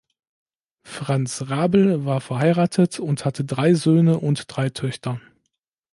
[0.81, 5.21] Franz Rabl war verheiratet und hatte drei Söhne und drei Töchter.